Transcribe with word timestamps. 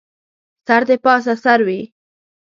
سر 0.67 0.81
دې 0.87 0.95
پاسه 1.03 1.33
سر 1.43 1.59
وي 1.67 1.81